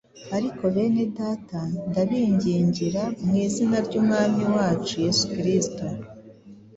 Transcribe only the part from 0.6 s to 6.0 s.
bene Data ndabingingira mu izina ry’Umwami wacu Yesu Kristo